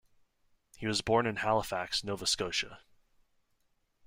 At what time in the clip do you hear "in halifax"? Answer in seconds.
1.27-2.03